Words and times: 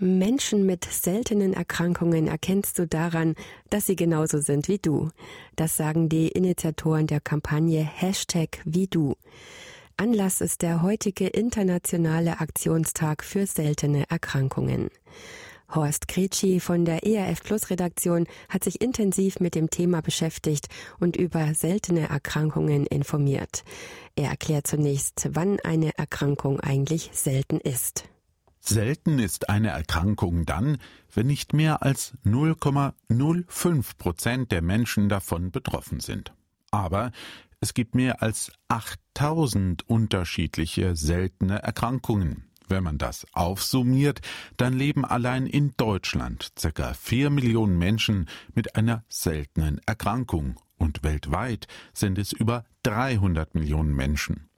Menschen 0.00 0.64
mit 0.64 0.84
seltenen 0.84 1.54
Erkrankungen 1.54 2.28
erkennst 2.28 2.78
du 2.78 2.86
daran, 2.86 3.34
dass 3.68 3.86
sie 3.86 3.96
genauso 3.96 4.38
sind 4.40 4.68
wie 4.68 4.78
du. 4.78 5.10
Das 5.56 5.76
sagen 5.76 6.08
die 6.08 6.28
Initiatoren 6.28 7.08
der 7.08 7.20
Kampagne 7.20 7.82
Hashtag 7.82 8.60
wie 8.64 8.86
du. 8.86 9.16
Anlass 9.96 10.40
ist 10.40 10.62
der 10.62 10.82
heutige 10.82 11.26
internationale 11.26 12.38
Aktionstag 12.38 13.24
für 13.24 13.46
seltene 13.46 14.08
Erkrankungen. 14.08 14.88
Horst 15.74 16.06
Kretschi 16.06 16.60
von 16.60 16.84
der 16.84 17.04
ERF 17.04 17.42
Plus 17.42 17.68
Redaktion 17.68 18.28
hat 18.48 18.62
sich 18.62 18.80
intensiv 18.80 19.40
mit 19.40 19.56
dem 19.56 19.68
Thema 19.68 20.00
beschäftigt 20.00 20.68
und 21.00 21.16
über 21.16 21.54
seltene 21.54 22.08
Erkrankungen 22.08 22.86
informiert. 22.86 23.64
Er 24.14 24.30
erklärt 24.30 24.68
zunächst, 24.68 25.28
wann 25.32 25.58
eine 25.60 25.98
Erkrankung 25.98 26.60
eigentlich 26.60 27.10
selten 27.12 27.58
ist. 27.58 28.04
Selten 28.68 29.18
ist 29.18 29.48
eine 29.48 29.70
Erkrankung 29.70 30.44
dann, 30.44 30.76
wenn 31.14 31.26
nicht 31.26 31.54
mehr 31.54 31.82
als 31.82 32.12
0,05 32.26 33.96
Prozent 33.96 34.52
der 34.52 34.60
Menschen 34.60 35.08
davon 35.08 35.50
betroffen 35.50 36.00
sind. 36.00 36.34
Aber 36.70 37.10
es 37.60 37.72
gibt 37.72 37.94
mehr 37.94 38.20
als 38.20 38.52
8000 38.68 39.88
unterschiedliche 39.88 40.96
seltene 40.96 41.62
Erkrankungen. 41.62 42.44
Wenn 42.68 42.84
man 42.84 42.98
das 42.98 43.26
aufsummiert, 43.32 44.20
dann 44.58 44.74
leben 44.74 45.06
allein 45.06 45.46
in 45.46 45.72
Deutschland 45.78 46.52
ca. 46.74 46.92
4 46.92 47.30
Millionen 47.30 47.78
Menschen 47.78 48.28
mit 48.54 48.76
einer 48.76 49.02
seltenen 49.08 49.80
Erkrankung 49.86 50.60
und 50.76 51.02
weltweit 51.02 51.68
sind 51.94 52.18
es 52.18 52.32
über 52.32 52.66
300 52.82 53.54
Millionen 53.54 53.96
Menschen. 53.96 54.50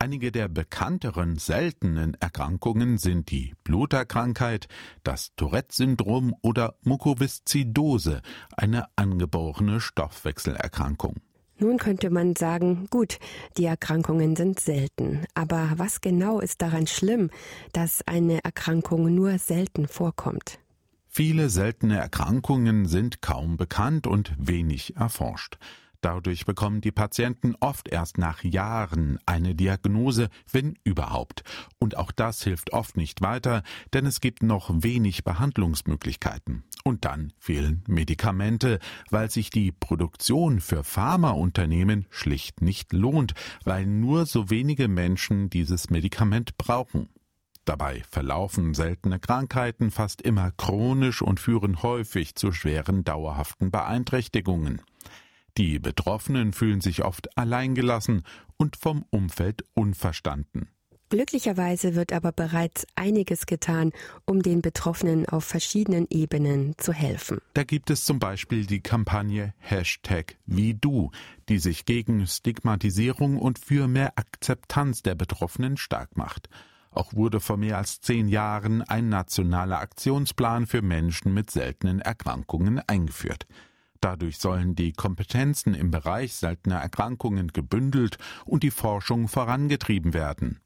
Einige 0.00 0.30
der 0.30 0.46
bekannteren 0.46 1.38
seltenen 1.38 2.14
Erkrankungen 2.20 2.98
sind 2.98 3.32
die 3.32 3.54
Bluterkrankheit, 3.64 4.68
das 5.02 5.34
Tourette-Syndrom 5.34 6.36
oder 6.40 6.76
Mukoviszidose, 6.84 8.22
eine 8.56 8.84
angeborene 8.94 9.80
Stoffwechselerkrankung. 9.80 11.16
Nun 11.58 11.78
könnte 11.78 12.10
man 12.10 12.36
sagen, 12.36 12.86
gut, 12.90 13.18
die 13.56 13.64
Erkrankungen 13.64 14.36
sind 14.36 14.60
selten, 14.60 15.26
aber 15.34 15.72
was 15.78 16.00
genau 16.00 16.38
ist 16.38 16.62
daran 16.62 16.86
schlimm, 16.86 17.30
dass 17.72 18.06
eine 18.06 18.44
Erkrankung 18.44 19.12
nur 19.12 19.36
selten 19.38 19.88
vorkommt? 19.88 20.60
Viele 21.08 21.48
seltene 21.48 21.98
Erkrankungen 21.98 22.86
sind 22.86 23.20
kaum 23.20 23.56
bekannt 23.56 24.06
und 24.06 24.32
wenig 24.38 24.94
erforscht. 24.94 25.58
Dadurch 26.00 26.46
bekommen 26.46 26.80
die 26.80 26.92
Patienten 26.92 27.56
oft 27.58 27.88
erst 27.88 28.18
nach 28.18 28.44
Jahren 28.44 29.18
eine 29.26 29.56
Diagnose, 29.56 30.28
wenn 30.52 30.78
überhaupt. 30.84 31.42
Und 31.80 31.96
auch 31.96 32.12
das 32.12 32.42
hilft 32.44 32.72
oft 32.72 32.96
nicht 32.96 33.20
weiter, 33.20 33.64
denn 33.92 34.06
es 34.06 34.20
gibt 34.20 34.44
noch 34.44 34.70
wenig 34.72 35.24
Behandlungsmöglichkeiten. 35.24 36.62
Und 36.84 37.04
dann 37.04 37.32
fehlen 37.38 37.82
Medikamente, 37.88 38.78
weil 39.10 39.28
sich 39.28 39.50
die 39.50 39.72
Produktion 39.72 40.60
für 40.60 40.84
Pharmaunternehmen 40.84 42.06
schlicht 42.10 42.62
nicht 42.62 42.92
lohnt, 42.92 43.34
weil 43.64 43.84
nur 43.84 44.24
so 44.26 44.50
wenige 44.50 44.86
Menschen 44.86 45.50
dieses 45.50 45.90
Medikament 45.90 46.56
brauchen. 46.58 47.08
Dabei 47.64 48.02
verlaufen 48.08 48.72
seltene 48.72 49.18
Krankheiten 49.18 49.90
fast 49.90 50.22
immer 50.22 50.52
chronisch 50.52 51.22
und 51.22 51.40
führen 51.40 51.82
häufig 51.82 52.36
zu 52.36 52.52
schweren 52.52 53.04
dauerhaften 53.04 53.70
Beeinträchtigungen. 53.70 54.80
Die 55.58 55.80
Betroffenen 55.80 56.52
fühlen 56.52 56.80
sich 56.80 57.04
oft 57.04 57.36
alleingelassen 57.36 58.22
und 58.56 58.76
vom 58.76 59.04
Umfeld 59.10 59.64
unverstanden. 59.74 60.68
Glücklicherweise 61.10 61.96
wird 61.96 62.12
aber 62.12 62.30
bereits 62.30 62.86
einiges 62.94 63.46
getan, 63.46 63.92
um 64.24 64.42
den 64.42 64.62
Betroffenen 64.62 65.26
auf 65.26 65.42
verschiedenen 65.42 66.06
Ebenen 66.10 66.74
zu 66.78 66.92
helfen. 66.92 67.40
Da 67.54 67.64
gibt 67.64 67.90
es 67.90 68.04
zum 68.04 68.20
Beispiel 68.20 68.66
die 68.66 68.82
Kampagne 68.82 69.52
Hashtag 69.58 70.36
wie 70.46 70.74
du, 70.74 71.10
die 71.48 71.58
sich 71.58 71.86
gegen 71.86 72.24
Stigmatisierung 72.24 73.36
und 73.36 73.58
für 73.58 73.88
mehr 73.88 74.12
Akzeptanz 74.16 75.02
der 75.02 75.16
Betroffenen 75.16 75.76
stark 75.76 76.16
macht. 76.16 76.48
Auch 76.92 77.14
wurde 77.14 77.40
vor 77.40 77.56
mehr 77.56 77.78
als 77.78 78.00
zehn 78.00 78.28
Jahren 78.28 78.82
ein 78.82 79.08
nationaler 79.08 79.80
Aktionsplan 79.80 80.66
für 80.66 80.82
Menschen 80.82 81.34
mit 81.34 81.50
seltenen 81.50 82.00
Erkrankungen 82.00 82.80
eingeführt. 82.86 83.46
Dadurch 84.00 84.38
sollen 84.38 84.74
die 84.74 84.92
Kompetenzen 84.92 85.74
im 85.74 85.90
Bereich 85.90 86.34
seltener 86.34 86.76
Erkrankungen 86.76 87.48
gebündelt 87.48 88.18
und 88.44 88.62
die 88.62 88.70
Forschung 88.70 89.28
vorangetrieben 89.28 90.14
werden. 90.14 90.60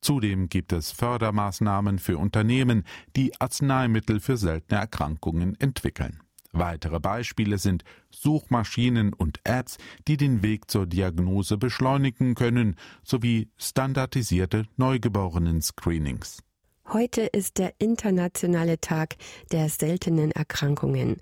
Zudem 0.00 0.48
gibt 0.48 0.72
es 0.72 0.90
Fördermaßnahmen 0.90 1.98
für 1.98 2.18
Unternehmen, 2.18 2.84
die 3.14 3.40
Arzneimittel 3.40 4.20
für 4.20 4.36
seltene 4.36 4.80
Erkrankungen 4.80 5.58
entwickeln. 5.60 6.20
Weitere 6.52 7.00
Beispiele 7.00 7.56
sind 7.56 7.82
Suchmaschinen 8.10 9.14
und 9.14 9.40
Apps, 9.44 9.78
die 10.06 10.18
den 10.18 10.42
Weg 10.42 10.70
zur 10.70 10.86
Diagnose 10.86 11.56
beschleunigen 11.56 12.34
können, 12.34 12.76
sowie 13.02 13.48
standardisierte 13.56 14.66
Neugeborenen-Screenings. 14.76 16.42
Heute 16.92 17.22
ist 17.22 17.56
der 17.56 17.72
internationale 17.78 18.78
Tag 18.78 19.16
der 19.50 19.70
seltenen 19.70 20.30
Erkrankungen. 20.30 21.16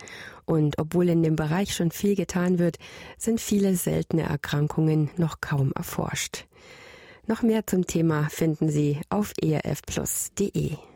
Und 0.44 0.80
obwohl 0.80 1.08
in 1.08 1.22
dem 1.22 1.36
Bereich 1.36 1.76
schon 1.76 1.92
viel 1.92 2.16
getan 2.16 2.58
wird, 2.58 2.78
sind 3.18 3.40
viele 3.40 3.76
seltene 3.76 4.22
Erkrankungen 4.22 5.10
noch 5.16 5.40
kaum 5.40 5.70
erforscht. 5.76 6.46
Noch 7.28 7.42
mehr 7.42 7.68
zum 7.68 7.86
Thema 7.86 8.28
finden 8.30 8.68
Sie 8.68 9.00
auf 9.10 9.32
erfplus.de. 9.40 10.89